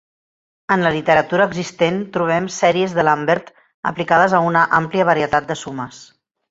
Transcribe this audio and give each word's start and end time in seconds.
En 0.75 0.85
la 0.85 0.91
literatura 0.95 1.47
existent, 1.49 2.01
trobem 2.17 2.49
"sèries 2.57 2.97
de 2.99 3.07
Lambert" 3.09 3.55
aplicades 3.93 4.39
a 4.41 4.45
una 4.51 4.69
àmplia 4.83 5.11
varietat 5.15 5.51
de 5.53 5.65
sumes. 5.65 6.07